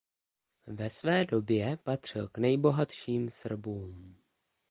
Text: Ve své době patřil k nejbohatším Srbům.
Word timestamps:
Ve 0.67 0.89
své 0.89 1.25
době 1.25 1.77
patřil 1.77 2.27
k 2.27 2.37
nejbohatším 2.37 3.29
Srbům. 3.31 4.17